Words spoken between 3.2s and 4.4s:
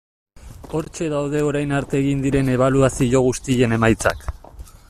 guztien emaitzak.